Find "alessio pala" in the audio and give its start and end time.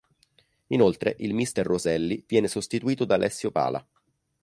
3.13-3.87